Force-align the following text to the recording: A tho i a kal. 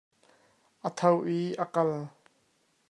A 0.89 0.91
tho 1.01 1.11
i 1.35 1.37
a 1.67 1.69
kal. 1.77 1.95